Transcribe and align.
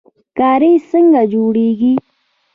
کاریز 0.37 0.81
څنګه 0.91 1.21
جوړیږي؟ 1.33 1.93